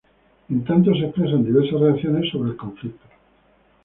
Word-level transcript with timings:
En 0.49 0.63
tanto 0.63 0.95
se 0.95 1.05
expresan 1.05 1.43
diversas 1.43 1.79
reacciones 1.79 2.27
sobre 2.31 2.49
el 2.49 2.57
conflicto. 2.57 3.05